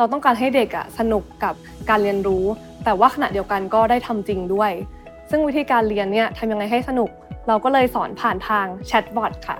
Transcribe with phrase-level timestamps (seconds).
[0.00, 1.54] เราต้องการให้เด็กอะสนุกกับ
[1.88, 2.44] การเรียนรู้
[2.84, 4.70] แต่ว่าขณะเดียวกันก็ได้ทำจริงด้วย
[5.30, 7.10] ซึ่งวิธีการเรียนเนี่ยทำยังไงให้สนุก
[7.48, 9.56] เราก็เลยสอนผ่านทางแชทบอทค่ะ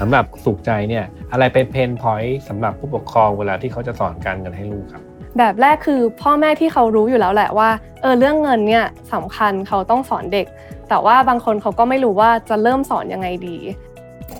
[0.00, 5.02] สำหรับสุขใจเนี่ยอะไรเป็นเพนพอยต์สำหรับผู้ปกครองเวลาที่เขาจะสอนการเงินให้ลูกครับ
[5.38, 7.70] แบบแรกคือพ่อแม่ที่เขารู้อยู่แล้วแหละว่า
[8.02, 8.84] เออเรื่องเงินเนี่ย
[9.14, 10.46] สำคัญเขาต้องสอนเด็ก
[10.88, 13.56] แต่ว่าบางคนเขาก็ไม่รู้ว่าจะเริ่มสอนยังไงดี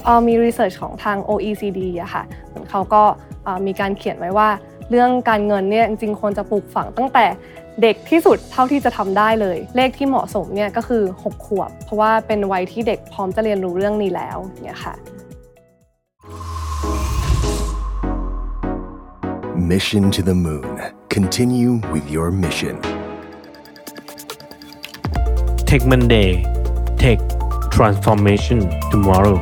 [0.05, 3.03] เอ่อมีรีเสิร์ชของทาง OECD อะค่ะเหมือนเขาก็
[3.45, 4.48] เอ่อมีการเขียนไว้ว่า
[4.91, 7.27] เรื่องการเงินเนี่ยจริงๆควรจะปลูกฝังตั้งแต่
[7.83, 14.95] เด็กที่สุดเท่าที่จะทำได้เลย เลขที่เหมาะสมเนี่ยก็คือ 6 ขวบ เพราะว่าเป็นวัยที่เด็กพร้อมจะเรียนรู้เรื่องนี้แล้วเนี่ยค่ะ
[19.71, 20.69] Mission to the Moon.
[21.17, 22.77] Continue with your mission.
[25.69, 26.31] Tech Monday
[27.03, 27.19] Tech
[27.77, 29.39] Transformation Tomorrow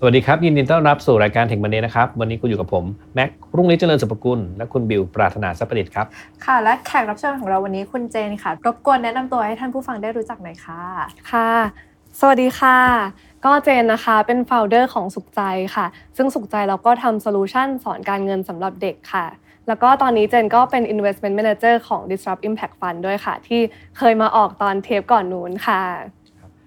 [0.00, 6.06] สวัสดีครับ ยินดีต้อนรับสู่รายการเทคมันเดนะครับ วันนี้คุณอยู่กับผม แม็กรุ่งฤทธิ์เจริญสุภกุล และคุณบิวปรารถนาสัพประดิษฐ์ครับ
[6.44, 10.82] ค่ะและแขกรับเชิญของเราวันนี้คุณเจนค่ะ รบกวนแนะนำตัวให้ท่านผู้ฟังได้รู้จักหน่อยค่ะ
[11.32, 11.52] ค่ะ
[12.20, 12.78] สวัสดีค่ะ
[13.44, 15.42] ก็เจนนะคะเป็นโฟลเดอร์ของสุขใจ
[15.74, 15.86] ค่ะ
[16.16, 19.26] ซึ่งสุขใจเราก็ทำ solution สอนการเงินสำหรับเด็กค่ะ
[19.68, 23.60] แล้วก็ตอนนี้เจนก็เป็น Investment Manager ของ Disrupt Impact Fund ด้วยค่ะ ที่
[23.98, 25.82] เคยมาออกตอนเทปก่อนนู้นค่ะ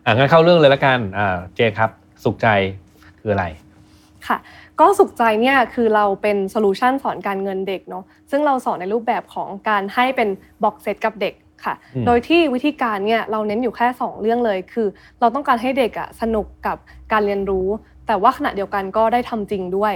[0.05, 1.89] อะงั้นเข้าเรื่องเลยละกันอ่าเจนครับ
[2.25, 2.49] สุขใจ
[3.21, 3.45] คืออะไร
[4.27, 4.37] ค่ะ
[4.79, 10.29] ก็สุขใจเนี่ยคือเราเป็น solution สอนการเงินเด็กเนาะซึ่งเราสอนในรูปแบบของการให้เป็น
[10.63, 11.33] box set กับเด็ก
[11.65, 14.87] ค่ะอืมโดยที่วิธีการเนี่ยเราเน้นอยู่แค่ 2 เรื่องเลย คือ
[15.19, 16.77] เราต้องการให้เด็กอะสนุกกับ
[17.11, 17.67] การเรียนรู้
[18.07, 19.93] แต่ว่าขณะเดียวกันก็ได้ทำจริงด้วย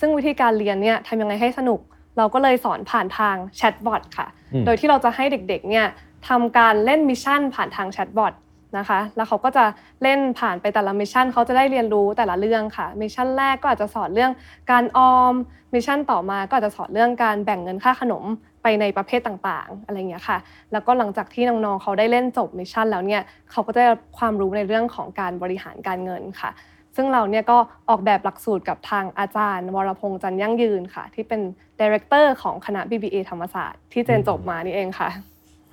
[0.00, 1.80] ซึ่งวิธีการเรียนเนี่ยทำยังไงให้สนุก
[2.18, 5.86] เราก็เลยสอนผ่านทาง chatbot ค่ะอืมโดยที่เราจะให้เด็กๆเนี่ย
[6.28, 8.32] ทำการเล่น mission ผ่านทาง chatbot
[8.78, 9.64] นะคะ แล้วเขาก็จะ
[10.02, 14.32] เล่นผ่านไปแต่ละ mission เขาจะได้เรียนรู้แต่ละเรื่องค่ะ mission แรกก็อาจจะสอนเรื่อง
[14.70, 15.34] การออม
[15.74, 18.24] mission ต่อมาก็อาจจะสอนเรื่องการแบ่งเงินค่าขนม
[18.62, 20.38] ไปในประเภทต่างๆ อะไรเงี้ยค่ะ
[20.72, 23.88] แล้วก็หลังจากที่น้องๆเขาได้เล่นจบ mission แล้วเนี่ยเขาก็จะได้
[24.18, 26.50] ความรู้ในเรื่องของการบริหารการเงินค่ะ
[26.96, 31.40] ซึ่งเราเนี่ยก็ออกแบบหลักสูตรกับทางอาจารย์ วรพงษ์จันยั่งยืนค่ะ ที่เป็น
[31.80, 35.08] director ของคณะ BBA ธรรมศาสตร์ที่เจนจบมานี่เองค่ะ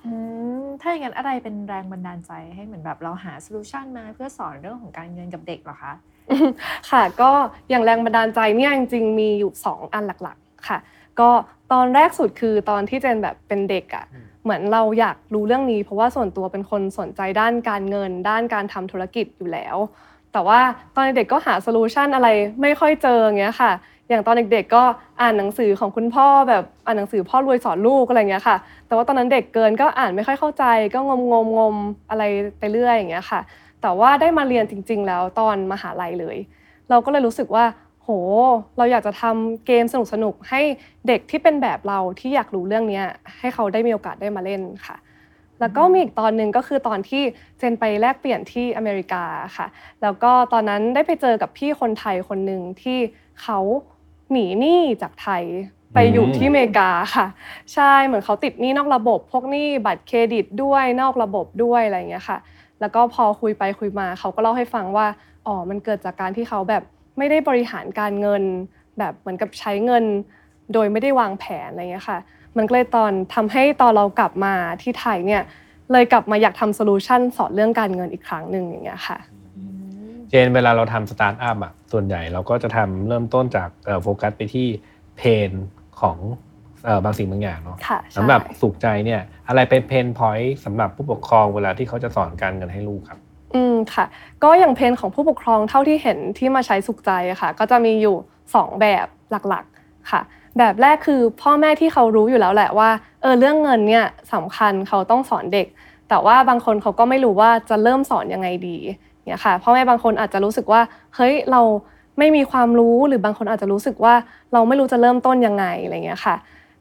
[0.04, 0.12] อื
[0.62, 5.92] มถ้าอย่างนั้นอะไรเป็นแรงบันดาลใจให้เหมือนแบบเราหา solution มาเพื่อสอนเรื่องของการเงินกับเด็กเหรอคะ
[6.90, 7.30] ค่ะก็
[7.70, 10.78] อย่างแรงบันดาลใจเนี่ยจริงๆมีอยู่ 2 อันหลักๆค่ะ
[11.20, 11.30] ก็
[11.72, 14.04] ตอนแรกสุดคือตอนที่เจนแบบเป็นเด็กอะ่ะ
[14.44, 19.76] เหมือนเราอยากรู้เรื่องนี้ เพราะว่าส่วนตัวเป็นคนสนใจด้านการเงิน ด้านการทำธุรกิจอยู่แล้ว
[20.32, 20.60] แต่ว่า
[20.94, 22.28] ตอนเด็กก็หาโซลูชันอะไร
[22.62, 23.72] ไม่ค่อยเจออย่างเงี้ยค่ะ
[24.08, 24.84] อย่างตอนเด็กๆก็
[25.20, 28.56] อ่านหนังสือของคุณพ่อแบบอ่านหนังสือพ่อรวยสอนลูกอะไรเงี้ยค่ะ
[28.86, 32.22] แต่ว่าตอนนั้นเด็กเกินก็อ่านไม่ค่อยเข้าใจก็งมงมงมๆอะไร
[32.58, 33.40] ไปเรื่อยอย่างเงี้ยค่ะ
[33.82, 36.36] แต่ว่าได้มาเรียนจริง ๆ แล้วตอนมหาลัยเลย
[36.90, 37.64] เราก็เลยรู้สึกว่า
[38.02, 38.08] โห
[38.76, 40.60] เราอยากจะทำเกมสนุกๆให้
[41.08, 43.04] เด็กที่เป็นแบบเราที่อยากรู้เรื่องเนี้ย
[43.38, 44.96] ให้เขาได้มีโอกาสได้มาเล่นค่ะ
[45.60, 47.22] แล้วก็มีอีกตอนหนึ่งก็คือตอนที่
[47.58, 49.24] เจนไปแลกเปลี่ยนที่อเมริกา
[49.56, 49.66] ค่ะ
[50.02, 52.98] แล้วก็ตอนนั้นได้ไปเจอกับพี่คนไทยคนหนึ่งที่
[53.42, 53.58] เขา
[54.34, 55.42] หนีหนี้จากไทย
[55.94, 57.26] ไปอยู่ที่อเมริกาค่ะ
[57.74, 62.38] ใช่เหมือนเขาติดหนี้นอกระบบ พวกหนี้บัตรเครดิตด้วยนอกระบบด้วยอะไรอย่างเงี้ยค่ะ
[62.80, 65.06] แล้วก็พอคุยไปคุยมาเขาก็เล่าให้ฟังว่า
[65.46, 66.82] อ๋อมันเกิดจากการที่เขาแบบ
[67.18, 68.42] ไม่ได้บริหารการเงิน
[68.98, 70.04] แบบเหมือนกับใช้เงิน
[70.72, 72.18] โดยไม่ได้วางแผนอะไรเงี้ยค่ะ
[72.56, 75.42] มันก็เลยตอนทำให้ตอนเรากลับมาที่ไทยเนี่ย
[75.92, 79.18] เลยกลับมาอยากทำ solution สอนเรื่องการเงินอีกครั้งหนึ่งอย่างเงี้ยค่ะ
[80.28, 84.66] เจนเวลาเราทำสตาร์ทอัพอะ ส่วนใหญ่เราก็จะทำเริ่มต้นจากเอ่อโฟกัสไปที่
[85.16, 85.50] pain
[86.00, 86.16] ของ
[86.84, 93.18] เอ่อบางสิ่งบางอย่างเนาะค่ะใช่สำหรับสุขใจเนี่ย อะไรเป็นเพนพอยต์สำหรับผู้ปกครองเวลาที่เขาจะสอนการเงินให้ลูกครับ
[93.54, 94.04] อืมค่ะ
[94.42, 98.16] ก็อย่างเพนของผู้ปกครองเท่าที่เห็นที่มาใช้สุขใจอะค่ะ ก็จะมีอยู่
[98.48, 99.06] 2 แบบ
[99.48, 100.20] หลักๆค่ะ
[100.58, 102.90] แบบแรกคือพ่อแม่ที่เขารู้อยู่แล้วแหละว่า
[103.22, 104.04] เออเรื่องเงินเนี่ย
[104.34, 105.66] สำคัญเขาต้องสอนเด็ก
[106.08, 108.78] แต่ว่าบางคนเขาก็ไม่รู้ว่าจะเริ่มสอนยังไงดี
[109.26, 110.80] เนี่ยค่ะพ่อแม่บางคนอาจจะรู้สึกว่า
[111.16, 111.60] เฮ้ยเรา
[112.18, 114.14] ไม่มีความรู้หรือบางคนอาจจะรู้สึกว่า
[114.52, 116.36] เราไม่รู้จะเริ่มต้นยังไงอะไรเงี้ยค่ะ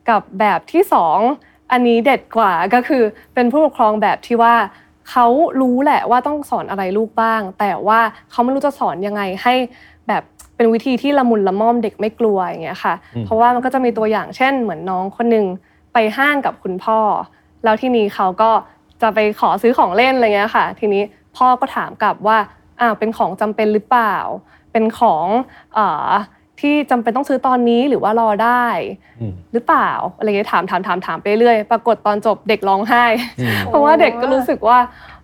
[0.09, 1.19] กับแบบที่สอง
[1.71, 3.03] อันนี้เด็ดกว่าก็คือ
[3.33, 4.55] เป็นผู้ปกครองแบบที่ว่า
[5.09, 5.25] เขา
[5.61, 7.99] รู้แหละว่าต้องสอนอะไรลูกบ้าง แต่ว่า
[8.31, 9.53] เขาไม่รู้จะสอนยังไงให้
[10.07, 10.23] แบบ
[10.55, 12.93] เป็นวิธีที่ละมุนละม่อมเด็กไม่กลัวอย่างเงี้ยค่ะ
[13.25, 15.45] เพราะว่ามันก็จะมีตัวอย่างเช่น เหมือนน้องคนหนึ่ง
[15.93, 16.99] ไปห้างกับคุณพ่อ
[17.63, 18.51] แล้วทีนี้เขาก็
[19.01, 21.03] จะไปขอซื้อของเล่นอะไรเงี้ยค่ะ ทีนี้
[21.37, 22.37] พ่อก็ถามกลับว่า
[22.79, 24.15] อ้าวเป็นของจำเป็นหรือเปล่า
[24.73, 25.25] เป็นของ
[25.75, 26.09] เอ่อ
[26.61, 28.65] ที่จำเป็นต้องซื้อตอนนี้หรือว่ารอได้
[29.21, 33.03] อืมหรือเปล่าอะไรเงี้ยถามถามถามถามไปเรื่อยปรากฏตอนจบเด็กร้องไห้
[33.39, 34.79] อืมเพราะว่าเด็กก็รู้สึกว่า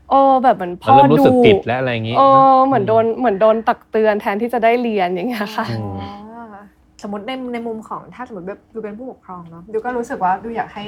[0.10, 2.22] โอ้แบบเหมือนพ่เราอเริ่มรู้ดูสึกติดและอะไรอย่างงี้เอ
[2.54, 6.29] อเหมือนโดนเหมือนโดนตักเตือนแทนที่จะได้เรียนอย่างเงี้ยค่ะอืม
[7.02, 10.86] สมมติในในมุมของถ้าสมมติแบบดิวเป็นผู้ปกครองเนาะดิวก็รู้สึกว่าดิวอยากให้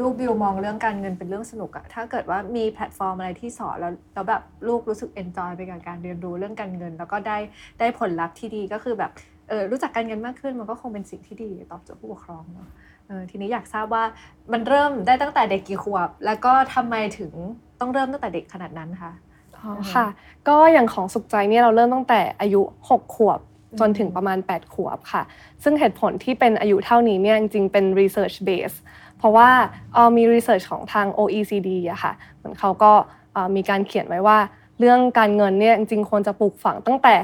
[0.00, 7.38] ลูกดิวมองเรื่องการเงินเป็นเรื่องสนุกอะถ้าเกิดว่ามีแพลตฟอร์มอะไรที่สอนแล้วแล้วแบบลูกรู้สึกเอนจอยไปกับการเรียนรู้เรื่องการเงิน แล้วก็ได้
[7.78, 9.10] ได้ผลลัพธ์ที่ดีก็คือแบบ
[9.48, 12.68] เออรู้จักการเงินมากขึ้นมันก็คงเป็นสิ่งที่ดีตอบโจทย์ผู้ปกครองเนาะ
[13.08, 14.04] เออทีนี้อยากทราบว่า
[14.52, 17.32] มันเริ่มได้ตั้งแต่เด็กกี่ขวบ แล้วก็ทำไมถึง
[17.80, 19.12] ต้องเริ่มตั้งแต่เด็กขนาดนั้นคะ
[19.56, 20.06] อ๋อค่ะ
[20.48, 22.60] ก็อย่างของสุขใจเนี่ยเราเริ่มตั้งแต่อายุ
[22.90, 23.40] 6 ขวบ
[23.80, 25.22] จนถึงประมาณ 8 ขวบค่ะ
[25.62, 28.76] ซึ่งเหตุผลที่เป็นอายุเท่านี้เนี่ยจริงๆเป็น research base
[29.18, 29.48] เพราะว่า
[29.94, 32.92] เอ่อมี research ของทาง OECD อะค่ะเหมือนเขาก็
[33.32, 34.38] เอ่อมีการเขียนไว้ว่า
[34.78, 37.14] เรื่องการเงินเนี่ยจริงๆควรจะปลูกฝังตั้งแต่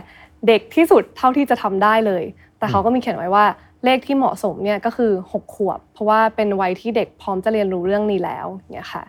[0.48, 2.24] เด็กที่สุดเท่าที่จะทำได้เลย
[2.58, 3.46] แต่เขาก็มีเขียนไว้ว่า
[3.84, 9.04] เลขที่เหมาะสมเนี่ยก็คือ 6 ขวบ เพราะว่าเป็นวัยที่เด็กพร้อมจะเรียนรู้เรื่องนี้แล้วเนี่ยค่ะ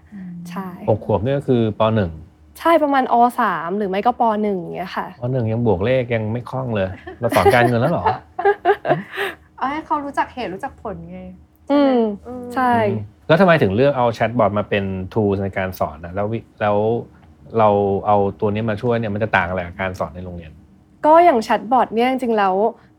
[0.49, 2.11] ใช่หกขวบนี่ก็คือปหนึ่ง
[2.59, 6.87] ใช่ประมาณอสามหรือไม่ก็ปหนึ่งเงี้ยค่ะปหนึ่งยังบวกเลขยังไม่คล่องเลย
[7.19, 8.05] เราสอนการเงินแล้วเหรอ
[9.57, 11.19] เอาให้เขารู้จักเหตุรู้จักผลไง
[11.71, 11.97] อืม
[12.27, 16.77] อืมใช่อืมแล้วทำไมถึงเลือกเอา chatbot มาเป็น tools ในการสอนนะแล้ววิแล้ว
[17.59, 17.69] เรา
[18.07, 20.51] เอาตัวนี้มาช่วยเนี่ยมันจะต่างอะไรกับการสอนในโรงเรียน
[21.05, 22.55] ก็อย่าง chatbot เนี่ยจริงๆแล้ว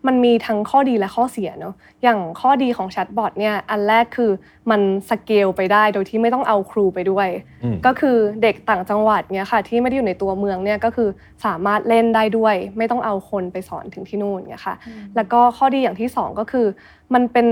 [0.07, 4.31] มันมีทั้งข้อดีและข้อเสียเนาะอย่างข้อดีของ chatbot เนี่ยอันแรกคือ
[4.71, 7.29] มันสเกลไปได้โดยที่ไม่ต้องเอาครูไปด้วย
[7.65, 11.09] อืมก็คือเด็กต่างจังหวัดเนี่ยค่ะที่ไม่ได้อยู่ในตัวเมืองเนี่ยก็คือ
[11.45, 14.75] สามารถเล่นได้ด้วย ไม่ต้องเอาคนไปสอนถึงที่นู่นเนี่ยค่ะ
[15.17, 16.67] แล้วก็ข้อดีอย่างที่สองก็คือ
[17.15, 17.49] มันเป็น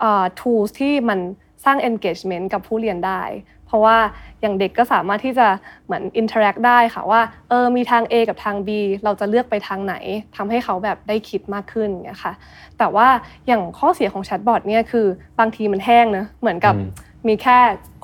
[0.00, 1.20] เอ่อ tools ที่มัน
[1.64, 3.22] สร้าง engagement กับผู้เรียนได้
[3.66, 3.96] เพราะว่า
[4.40, 5.46] อย่างเด็กก็สามารถที่จะ
[5.84, 8.68] เหมือน interact ได้ค่ะว่าเออมีทาง A กับทาง B
[9.04, 9.94] เราจะเลือกไปทางไหน
[10.36, 12.32] ทำให้เขาแบบได้คิดมากขึ้นอย่างเงี้ยค่ะ
[12.78, 13.08] แต่ว่า
[13.46, 15.06] อย่างข้อเสียของแชทบอทเนี่ยคือ
[15.38, 17.58] บางทีมันแห้งเนอะเหมือนกับอืมมีแค่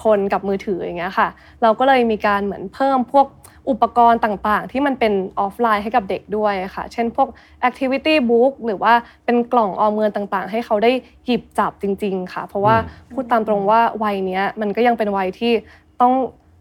[0.05, 1.29] คนกับมือถืออย่างเงี้ยค่ะ
[1.62, 3.26] เราก็เลยมีการเหมือนเพิ่มพวก
[3.71, 7.29] อุปกรณ์ต่างๆ ที่มันเป็นออฟไลน์ให้กับเด็กด้วยค่ะ เช่นพวก
[7.69, 8.93] activity book หรือว่า
[9.25, 10.91] เป็นกล่องออมเงินต่างๆ ให้เขาได้
[11.27, 15.53] หยิบจับจริง ๆ ค่ะ เพราะว่าอืมพูดตามตรงว่าวัยเนี้ยมันก็ยังเป็นวัยที่
[16.01, 16.13] ต้อง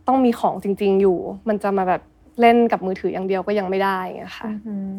[0.08, 1.18] ต้องมีของจริง ๆ อยู่
[1.48, 2.02] มันจะมาแบบ
[2.42, 4.96] เล่นกับมือถืออย่างเดียวก็ยังไม่ได้อย่างเงี้ยค่ะอือหือ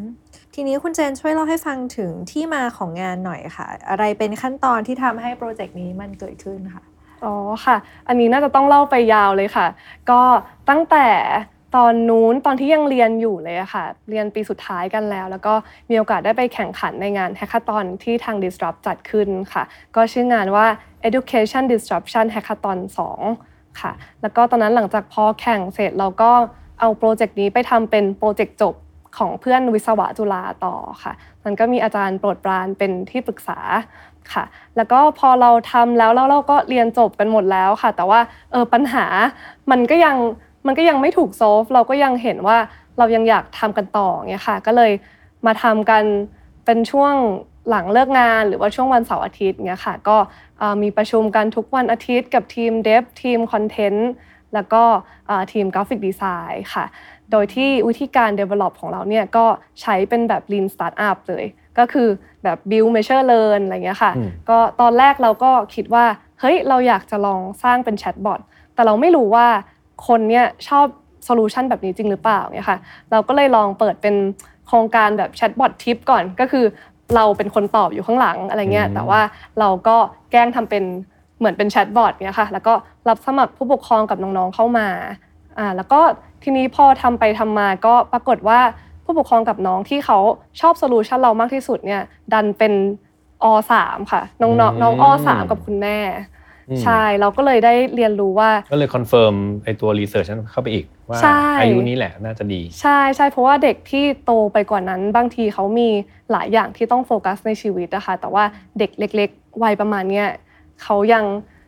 [0.53, 6.83] ทีนี้คุณเจนช่วยเล่าให้ฟังถึงที่มาของงานหน่อยค่ะ อะไรเป็นขั้นตอนที่ทำให้โปรเจกต์นี้มันเกิดขึ้นค่ะ
[7.23, 7.77] อ๋อค่ะ
[8.07, 9.67] อันนี้น่าจะต้องเล่าไปยาวเลยค่ะ
[10.09, 10.21] ก็
[10.69, 11.07] ตั้งแต่
[11.77, 15.53] ตอนนู้นตอนที่ยังเรียนอยู่เลยอะค่ะ เรียนปีสุดท้ายกันแล้ว แล้วก็
[15.89, 19.63] มีโอกาสได้ไปแข่งขันในงาน Hackathon ที่ทาง Disrupt จัดขึ้นค่ะ
[19.95, 20.65] ก็ชื่องานว่า
[21.07, 22.79] Education Disruption Hackathon
[23.29, 23.91] 2 ค่ะ
[24.21, 26.31] แล้วก็ตอนนั้นหลังจากพอแข่งเสร็จเราก็
[26.79, 28.75] เอาโปรเจกต์นี้ไปทำเป็นโปรเจกต์จบ
[29.17, 31.13] ของเพื่อนวิศวะจุฬาต่อค่ะ
[31.43, 33.59] มันก็มีอาจารย์โปรดปรานเป็นที่ปรึกษา
[34.33, 34.43] ค่ะ
[34.75, 38.19] แล้วก็พอเราทำแล้วแล้วเราก็เรียนจบกันหมดแล้วค่ะ แต่ว่า
[38.51, 39.05] เออปัญหา
[39.71, 40.15] มันก็ยัง
[40.65, 42.57] มันก็ยังไม่ถูก solve เราก็ยังเห็นว่า
[42.97, 44.91] เรายังอยากทำกันต่อเงี้ยค่ะ ก็เลย
[45.45, 46.03] มาทำกัน
[46.65, 47.13] เป็นช่วง
[47.69, 50.17] หลังเลิกงานหรือว่าช่วงวันเสาร์อาทิตย์เงี้ยค่ะ ก็
[50.59, 54.09] เอ่อมีประชุมกันทุกวันอาทิตย์กับทีม dev ทีม content
[54.53, 54.83] แล้วก็
[55.27, 56.85] เอ่อทีม graphic design ค่ะ
[57.31, 59.45] โดยที่วิธีการ develop ของเราเนี่ยก็
[59.81, 61.45] ใช้เป็นแบบ lean startup เลย
[61.77, 62.07] ก็คือ
[62.43, 66.05] แบบ build measure learn อะไรเงี้ยค่ะอืมก็ตอนแรกเราก็คิดว่า
[66.39, 68.39] เฮ้ย เราอยากจะลองสร้างเป็น chatbot
[68.73, 69.47] แต่เราไม่รู้ว่า
[70.07, 70.85] คนเนี่ยชอบ
[71.25, 72.79] solution แบบนี้จริงหรือเปล่าเนี่ยค่ะ
[73.11, 74.15] เราก็เลยลองเปิดเป็น
[74.67, 76.65] โครงการแบบ chatbot ทิพย์ก่อนก็คือ
[77.15, 79.21] เราเป็นคนตอบอยู่ข้างหลังอะไรเงี้ยอืมแต่ว่า
[79.59, 79.95] เราก็
[80.31, 80.83] แกล้งทำเป็น
[81.37, 82.73] เหมือนเป็น chatbot เนี่ยค่ะแล้วก็
[83.09, 84.87] รับสมัครผู้ปกครองกับน้องๆเข้ามา
[85.59, 85.99] อ่าแล้วก็
[86.43, 88.59] ทีนี้พอทำไปทำมาก็ปรากฏว่า
[89.03, 90.19] ผู้ปกครองกับน้องที่เขา
[90.61, 92.01] ชอบ solution เรามากที่สุดเนี่ย
[92.33, 92.73] ดันเป็น
[93.43, 96.36] อสามค่ะน้องๆอืมน้องอสามกับคุณแม่อืม
[96.83, 99.33] ใช่เราก็เลยได้เรียนรู้ว่า ก็เลย confirm
[99.63, 105.89] ไอตัว research นั้นเข้าไปอีก ว่าใช่อายุนี้แหละน่าจะดี ใช่ใช่เพราะว่าเด็กที่โตไปกว่านั้น บางทีเขามี
[106.31, 108.43] หลายอย่างที่ต้องโฟกัสในชีวิตนะคะแต่ว่า
[108.79, 110.27] เด็กเล็ก ๆ วัยประมาณเนี้ย
[110.83, 111.25] เขายัง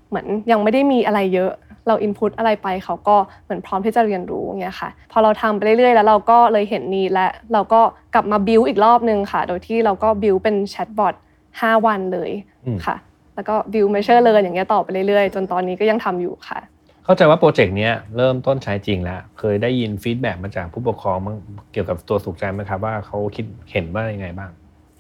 [0.10, 1.52] เหมือนยังไม่ได้มีอะไรเยอะ
[1.88, 7.82] เรา input อะไรไปเขาก็เหมือนพร้อมที่จะเรียนรู้เงี้ยค่ะ พอเราทำไปเรื่อยๆ แล้วเราก็เลยเห็น need และเราก็
[8.14, 11.16] กลับมาบิวอีกรอบนึงค่ะ โดยที่เราก็บิวเป็น chatbot
[11.50, 12.32] 5วันเลย
[12.66, 12.96] อืมค่ะ
[13.40, 16.60] แล้วก็ build measure learn อย่างเงี้ยต่อไปเรื่อยๆ จนตอนนี้ก็ยังทำอยู่ค่ะ
[17.06, 21.38] เข้าใจว่า project เนี้ยเริ่มต้นใช้จริงแล้ว เคยได้ยิน feedback มาจากผู้ปกครองบ้าง
[21.72, 24.50] เกี่ยวกับตัวสุขใจไหมครับว่าเขาคิดเห็นว่ายังไงบ้าง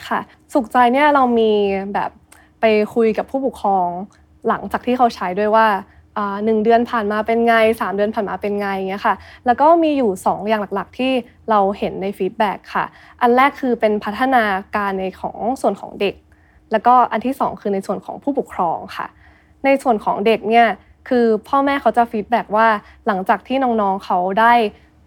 [0.07, 0.19] ค่ะ
[0.53, 1.51] สุขใจเนี่ยเรามี
[1.93, 2.11] แบบ
[2.61, 2.65] ไป
[2.95, 3.87] คุยกับผู้ปกครอง
[4.47, 5.67] หลังจากที่เขาใช้ด้วยว่า
[6.17, 9.15] อ่าหนึ่งเดือนผ่านมาเป็นไงสามเดือนผ่านมาเป็นไงเงี้ยค่ะ
[9.45, 11.11] แล้วก็มีอยู่ 2 อย่างหลักๆ ที่
[11.49, 12.85] เราเห็นใน feedback ค่ะ
[13.21, 14.43] อันแรกคือเป็นพัฒนา
[14.75, 16.15] การในของส่วนของเด็ก
[16.71, 19.07] แล้วก็อันที่ 2 คือในส่วนของผู้ปกครองค่ะ
[19.65, 20.67] ในส่วนของเด็กเนี่ย
[21.09, 22.67] คือพ่อแม่เขาจะ feedback ว่า
[23.07, 24.53] หลังจากที่น้องๆเขาได้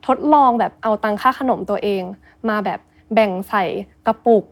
[0.06, 2.02] ทดลองแบบเอาตังค่าขนมตัวเอง
[2.48, 2.80] มาแบบ
[3.14, 3.64] แบ่งใส่
[4.06, 4.44] กระปุก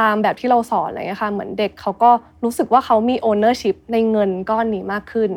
[0.00, 2.10] ตามแบบที่เราสอนอะไรเงี้ยค่ะเหมือนเด็กเขาก็
[2.44, 5.30] รู้สึกว่าเขามี ownership ในเงินก้อนนี้มากขึ้น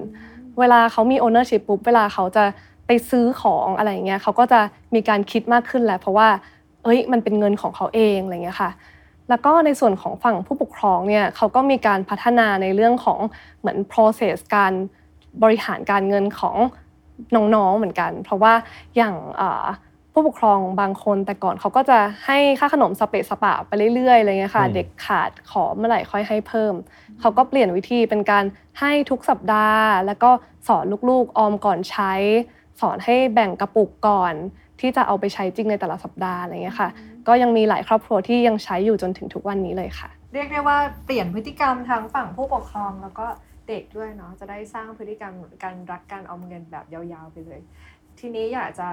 [0.59, 2.45] เวลาเขามี ownership ปุ๊บเวลาเขาจะ
[2.87, 4.59] ไปซื้อของอะไรเงี้ยเขาก็จะ
[4.95, 6.29] มีการคิดมากขึ้นแหละเพราะว่า
[6.83, 8.71] เอ้ยมันเป็นเงินของเขาเองอะไรเงี้ยค่ะ
[9.31, 13.19] แล้วก็ในส่วนของฝั่งผู้ปกครองเนี่ยเขาก็มีการพัฒนาในเรื่องของ
[13.59, 14.73] เหมือน process การ
[15.43, 16.57] บริหารการเงินของ
[17.35, 18.53] น้องๆเหมือนกัน เพราะว่า
[18.97, 19.65] อย่างอ่า
[20.13, 26.73] ผู้ปกครองบางคนแต่ก่อนเขาก็จะให้ค่าขนมสเปะสปะไปเรื่อยๆอะไรเงี้ยค่ะอืมเด็กขาดขอเมื่อไหร่ค่อยให้เพิ่ม
[27.19, 28.45] เขาก็เปลี่ยนวิธีเป็นการ
[28.79, 30.31] ให้ทุกสัปดาห์ แล้วก็
[30.67, 32.13] สอนลูกๆออมก่อนใช้
[32.81, 34.33] สอนให้แบ่งกระปุกก่อน
[34.81, 36.89] ที่จะเอาไปใช้จริงในแต่ละสัปดาห์อะไรเงี้ยค่ะ
[37.27, 43.27] ก็ยังมีหลายครอบครัวที่ยังใช้อยู่จนถึงทุกวันนี้เลยค่ะ เรียกได้ว่าเปลี่ยนพฤติกรรมทั้งฝั่งผู้ปกครองแล้วก็
[43.67, 45.33] เด็กด้วยเนาะจะได้สร้างพฤติกรรม
[45.63, 47.61] การรักการออมเงินแบบยาวๆไปเลย
[48.19, 48.87] ทีนี้อยากจะ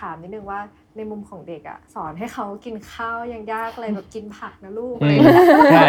[0.00, 0.60] ถามนิดนึงว่า
[0.96, 5.88] ในมุมของเด็กอะสอนให้เขากินข้าวยังยากเลยแบบกินผักนะลูกอือะไรมอย่างเงี้ยใช่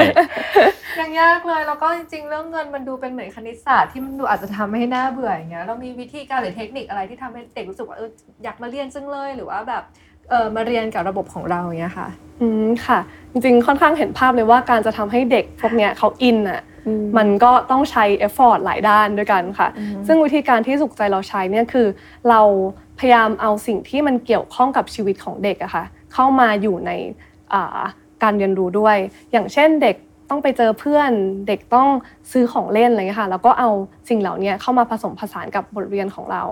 [1.00, 8.10] ยังยากเลยแล้วก็จริงๆ เรื่องเงินมันดูเป็นเหมือนคณิตศาสตร์ที่มันดูอาจจะทำให้น่าเบื่ออย่างเงี้ยเรามีวิธีการหรือเทคนิคอะไรที่ทำให้เด็กรู้สึกว่าเออ
[8.44, 9.84] อยากมาเรียนจังเลยหรือว่าแบบ
[10.30, 12.08] เออมาเรียนกับระบบของเราอย่างเงี้ยค่ะ
[12.42, 13.00] อืมค่ะ
[13.32, 16.62] จริงๆ ค่อนข้างเห็นภาพเลยว่าการจะทำให้เด็กพวกเนี้ยเขาอินอะ
[17.18, 21.88] มันก็ต้องใช้เอฟฟอร์ตหลายด้านด้วยกันค่ะอืมซึ่งวิธีการที่สุขใจเราใช้เนี่ยคือ
[22.30, 22.42] เรา
[23.00, 26.92] พยายามเอาสิ่งที่มันเกี่ยวข้องกับชีวิตของเด็กอะค่ะเข้ามาอยู่ใน
[28.24, 28.98] การเรียนรู้ด้วย
[29.32, 29.96] อย่างเช่นเด็ก
[30.30, 31.12] ต้องไปเจอเพื่อน
[31.48, 31.88] เด็กต้อง
[32.32, 33.70] ซื้อของเล่นอะไรเงี้ยค่ะ แล้วก็เอา
[34.10, 36.44] สิ่งเหล่านี้เข้ามาผสมผสานกับบทเรียนของเรา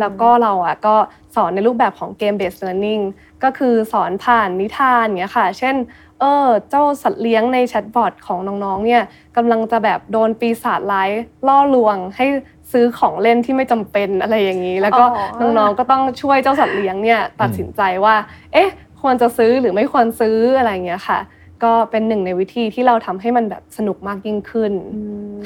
[0.00, 0.94] แล้วก็เราอะก็
[1.34, 3.02] สอนในรูปแบบของเกม based learning
[3.42, 5.76] ก็คือสอนผ่านนิทานอย่างเงี้ยค่ะ เช่น
[6.20, 9.02] เออเจ้าสัตว์เลี้ยงในแชทบอทของน้องๆเนี่ย
[9.36, 11.10] กำลังจะแบบโดนปีศาจร้าย
[11.48, 12.26] ล่อลวงให้
[12.72, 18.14] ซื้อของเล่นที่ไม่จำเป็นอะไรอย่างนี้ แล้วก็อ๋อน้องๆก็ต้องช่วยเจ้าสัตว์เลี้ยงเนี่ยตัดสินใจว่า
[18.52, 18.70] เอ๊ะ
[19.02, 21.18] ควรจะซื้อหรือไม่ควรซื้ออะไรอย่างเงี้ยค่ะ
[21.64, 24.72] ก็เป็นหนึ่งในวิธีที่เราทำให้มันแบบสนุกมากยิ่งขึ้น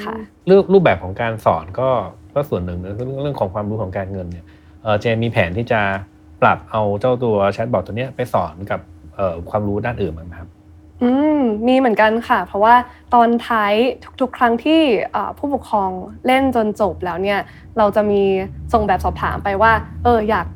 [0.04, 0.16] ค่ะ
[0.46, 1.88] เลือกรูปแบบของการสอนก็
[2.34, 4.44] ก็ส่วนหนึ่งนะเรื่องเรื่องของความรู้ของการเงินเนี่ย
[4.82, 5.80] เอ่อเจนมีแผนที่จะ
[6.42, 8.80] ปรับเอาเจ้าตัวแชทบอทตัวเนี้ยไปสอนกับ
[9.16, 10.50] เอ่อความรู้ด้านอื่นบ้างไหมครับ
[11.02, 12.74] อืมมีเหมือนกันค่ะ เพราะว่า
[13.14, 13.72] ตอนท้าย
[14.20, 14.80] ทุกๆ ครั้งที่
[15.12, 15.90] เอ่อผู้ปกครอง
[16.26, 17.38] เล่นจนจบแล้วเนี่ย
[17.78, 18.22] เราจะมี
[18.72, 19.72] ส่งแบบสอบถามไปว่า
[20.04, 20.46] เอออยาก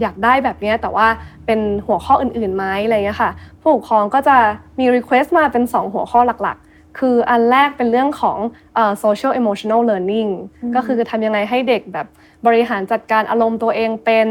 [0.00, 1.06] อยากได้แบบเนี้ยแต่ว่า
[1.46, 4.36] เป็นหัวข้ออื่นๆไหมอะไรเงี้ยค่ะ ผู้ปกครองก็จะ
[4.78, 8.38] มี request มาเป็น 2 หัวข้อหลักๆ คืออันแรกเป็นเรื่องของ
[8.74, 10.30] เอ่อ social emotional learning
[10.74, 12.06] ก็คือทำยังไงให้เด็กแบบ
[12.46, 14.28] บริหารจัดการอารมณ์ตัวเองเป็น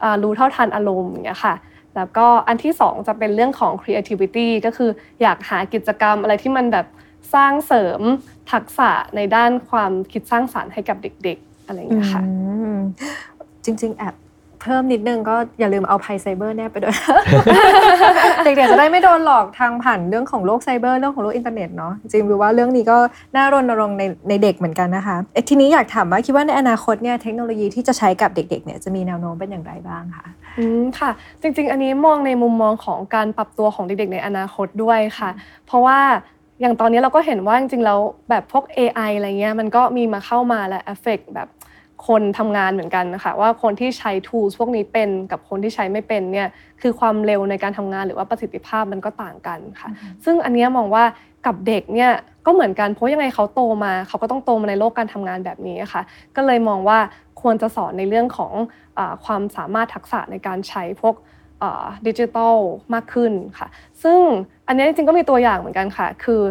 [0.00, 1.54] เอ่อรู้เท่าทันอารมณ์อย่างเงี้ยค่ะ
[1.96, 4.90] แล้วก็อันที่สองจะเป็นเรื่องของ creativity ก็คือ
[5.22, 6.86] อยากหากิจกรรมอะไรที่มันแบบ
[7.34, 8.00] สร้างเสริม
[8.52, 12.76] ทักษะในด้านความคิดสร้างสรรค์ให้กับเด็ก ๆ อะไรอย่างเงี้ยค่ะอืม
[13.64, 14.14] จริง ๆ แอบ
[14.62, 16.96] เพิ่มนิดนึงก็อย่าลืมเอาภัยไซเบอร์แนบไปด้วย
[18.44, 22.96] เด็กๆจะได้ไม่โดนหลอกทางผ่านเรื่องของโลกไซเบอร์เรื่องของโลกอินเทอร์เน็ตเนาะจริงๆวิวว่าเรื่องนี้ก็
[23.36, 30.26] น่ารณรงค์ในในเด็กเหมือนกันนะคะเอ๊ะทีนี้อยากถามว่าคิดว่าในอนาคตเนี่ยเทคโนโลยีที่จะใช้กับเด็กๆเนี่ยจะมีแนวโน้มเป็นอย่างไรบ้างคะ
[30.58, 31.10] อืมค่ะ
[31.42, 35.30] จริง ๆ อันนี้มองในมุมมองของการปรับตัวของเด็กๆ ในอนาคตด้วยค่ะ
[35.66, 35.98] เพราะว่า
[36.60, 37.98] อย่างตอนนี้เราก็เห็นว่าจริงๆแล้ว
[38.30, 41.48] แบบพวก AI อะไรเงี้ยมันก็มีมาเข้ามาและเอฟเฟกแบบ
[42.06, 46.48] คนทำงานเหมือนกันนะคะว่าคนที่ใช้ tools พวกนี้เป็นกับคนที่ใช้ไม่เป็นเนี่ย
[46.80, 49.88] คือความเร็วในการทำงานหรือว่าประสิทธิภาพมันก็ต่างกันค่ะ
[50.24, 51.04] ซึ่งอันเนี้ยมองว่า
[51.46, 52.10] กับเด็กเนี่ย
[52.46, 56.02] ก็เหมือนกันเพราะยังไงเขาโตมา เขาก็ต้องโตมาในโลกการทำงานแบบนี้ค่ะ
[56.36, 56.98] ก็เลยมองว่า
[57.42, 58.52] ควรจะสอนในเรื่องของ
[58.98, 61.14] อาความสามารถทักษะในการใช้พวก
[62.06, 62.56] ดิจิทัล
[62.94, 63.68] มากขึ้นค่ะ
[64.02, 64.18] ซึ่ง
[64.66, 66.42] อันเนี้ยจริงๆก็มีตัวอย่างเหมือนกันค่ะ คือ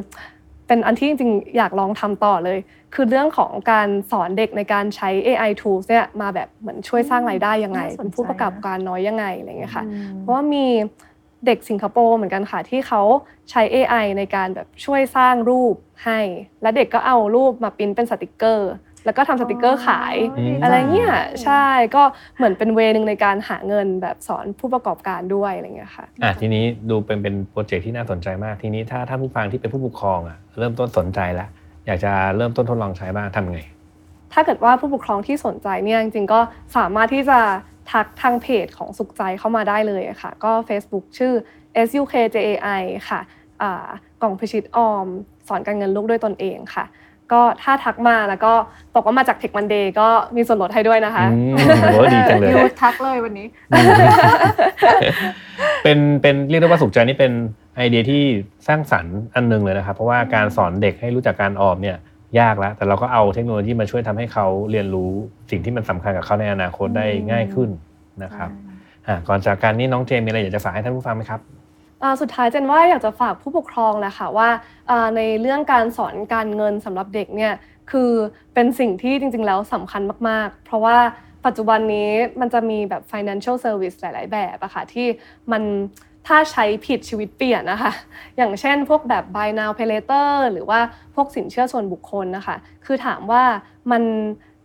[0.67, 2.59] เป็นอันที่จริงๆอยากลองทำต่อเลย
[2.93, 10.65] คือเรื่องของการสอนเด็กในการใช้ AI tools เนี่ยมาแบบเหมือนช่วยสร้างรายได้ยังไงน่าสนใจ เป็นผู้ประกอบการน้อยยังไงอะไรอย่างเงี้ยค่ะอืมเพราะว่ามี
[11.45, 13.01] เด็กสิงคโปร์เหมือนกันค่ะ ที่เขา
[13.50, 16.19] ใช้ AI ในการแบบช่วยสร้างรูปให้
[16.62, 18.69] และเด็กก็เอารูปมาปริ้นเป็นสติกเกอร์
[19.07, 22.03] แล้วก็ทำสติกเกอร์ขายอืมอะไรเงี้ยใช่ก็
[22.37, 31.49] เหมือนเป็นเวนึงในการหาเงินแบบสอนผู้ประกอบการด้วยอะไรเงี้ยค่ะอะทีนี้ดูเป็นเป็นโปรเจกต์ที่น่าสนใจมากทีนี้ถ้าถ้าผู้ฟังที่เป็นผู้ปกครองอะเริ่มต้นสนใจแล้ว
[31.87, 33.59] อยากจะเริ่มต้นทดลองใช้บ้างทำไง
[34.33, 36.39] ถ้าเกิดว่าผู้ปกครองที่สนใจเนี่ยจริงๆก็
[36.77, 37.39] สามารถที่จะ
[37.91, 41.33] ทักทางเพจของสุขใจเข้ามาได้เลยอะค่ะ ก็ Facebook ชื่อ
[41.87, 43.19] SUKJAI ค่ะ
[43.61, 43.87] อ่า
[44.21, 45.05] กล่องพิชิตออม
[45.47, 46.85] สอนการเงินลูกด้วยตนเองค่ะ
[47.34, 48.53] ก็ถ้าทักมาแล้วก็
[48.96, 51.55] บอกว่ามาจาก Tech Monday ก็มีส่วนลดให้ด้วยนะคะอืม
[51.91, 53.48] โหดีจังเลยยูทักเลยวันนี้
[55.84, 57.31] เป็นเป็นเรียกได้ว่าสุขใจนี่เป็น
[57.75, 58.22] ไอเดียที่
[58.67, 61.98] สร้างสรรค์อันหนึงเลยนะครับ เพราะว่าการสอนเด็กให้รู้จักการออมเนี่ย
[62.39, 65.12] ยากแล้ว แต่เราก็เอาเทคโนโลยีมาช่วยทำให้เขาเรียนรู้
[65.51, 67.69] สิ่งที่มันสำคัญกับเขาในอนาคตได้ง่ายขึ้น
[68.24, 68.50] นะครับ
[69.07, 71.56] อะก่อนจากการนี้น้องเจมมีอะไรอยากจะฝากให้ท่านผู้ฟังไหมครับอ่า
[72.22, 74.50] สุดท้ายเจนว่าอยากจะฝากผู้ปกครองแหละค่ะว่า
[75.16, 77.54] ในเรื่องการสอนการเงินสำหรับเด็กเนี่ย
[77.92, 78.12] คือ
[78.54, 80.98] เป็นสิ่งที่จริง ๆ แล้วสำคัญมาก ๆ เพราะว่า
[81.46, 85.08] ปัจจุบันนี้มันจะมีแบบ financial service หลาย ๆ แบบอะค่ะที่
[85.51, 85.63] มัน
[86.27, 87.92] ถ้าใช้ผิดชีวิตเปลี่ยนนะคะ
[88.38, 90.80] อย่างเช่นพวกแบบ buy now pay later หรือว่า
[91.16, 93.44] พวกสินเชื่อส่วนบุคคลนะคะ คือถามว่า
[93.92, 94.04] มัน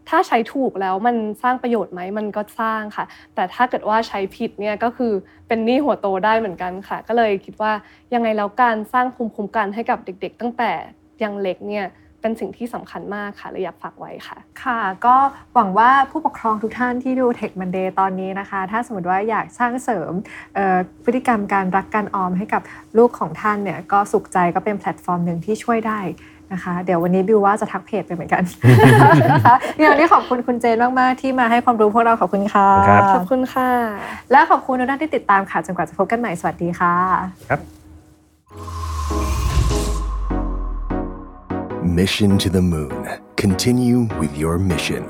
[0.09, 3.04] ถ้าใช้ถูกแล้วมันสร้างประโยชน์ไหมมันก็สร้างค่ะ
[3.35, 5.12] แต่ถ้าเกิดว่าใช้ผิดเนี่ยก็คือ
[5.49, 7.73] เป็นหนี้หัวโตได้เหมือนกันค่ะ ก็เลยคิดว่า
[8.14, 10.71] ยังไงแล้วการสร้างภูมิคุ้มกันให้กับเด็ก ๆ ตั้งแต่
[11.23, 11.87] ยังเล็กเนี่ย
[12.25, 15.16] เป็นสิ่งที่สำคัญมากค่ะเลยอยากฝากไว้ค่ะ ค่ะ ก็
[15.54, 20.12] หวังว่าผู้ปกครองทุกท่านที่ดู Tech Monday ตอนนี้นะคะ ถ้าสมมติว่าอยากสร้างเสริม
[21.04, 22.62] พฤติกรรมการรักการออมให้กับ
[22.99, 26.00] ลูกของท่านเนี่ยก็สุขใจก็เป็นแพลตฟอร์มหนึ่งที่ช่วยได้
[26.52, 28.42] นะคะ เดี๋ยววันนี้บิวว่าจะทักเพจไปเหมือนกัน
[29.32, 33.71] นะคะอย่างวันนี้ขอบคุณคุณเจนมากๆที่มาให้ความรู้พวกเราขอบคุณค่ะครับขอบคุณค่ะ
[34.30, 36.94] และขอบคุณทุกท่านที่ติดตามค่ะจนกว่าจะพบกันใหม่สวัสดีค่ะ
[37.50, 37.61] ครับ
[42.00, 43.02] Mission to the Moon.
[43.37, 45.02] Continue with your mission.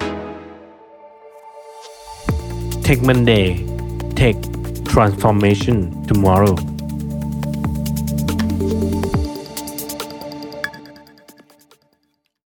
[2.87, 3.47] Tech Monday
[4.21, 4.37] Tech
[4.93, 5.77] Transformation
[6.09, 6.57] Tomorrow